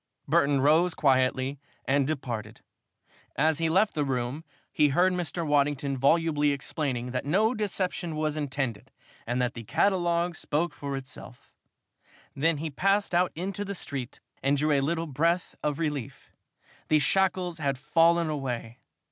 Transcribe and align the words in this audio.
Burton 0.27 0.61
rose 0.61 0.95
quietly 0.95 1.59
and 1.85 2.07
departed. 2.07 2.61
As 3.35 3.59
he 3.59 3.69
left 3.69 3.93
the 3.93 4.03
room, 4.03 4.43
he 4.73 4.87
heard 4.87 5.13
Mr. 5.13 5.45
Waddington 5.45 5.95
volubly 5.95 6.51
explaining 6.51 7.11
that 7.11 7.23
no 7.23 7.53
deception 7.53 8.15
was 8.15 8.35
intended 8.35 8.89
and 9.27 9.39
that 9.39 9.53
the 9.53 9.61
catalogue 9.63 10.35
spoke 10.35 10.73
for 10.73 10.97
itself. 10.97 11.53
Then 12.35 12.57
he 12.57 12.71
passed 12.71 13.13
out 13.13 13.31
into 13.35 13.63
the 13.63 13.75
street 13.75 14.19
and 14.41 14.57
drew 14.57 14.71
a 14.71 14.81
little 14.81 15.05
breath 15.05 15.53
of 15.61 15.77
relief. 15.77 16.31
The 16.87 16.97
shackles 16.97 17.59
had 17.59 17.77
fallen 17.77 18.27
away. 18.27 18.79